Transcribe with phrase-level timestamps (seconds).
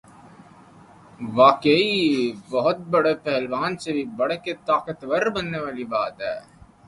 [1.19, 1.91] ہ واقعی
[2.49, 6.35] بہت بڑے پہلوان سے بھی بڑھ کر طاقت ور بننے والی بات ہے۔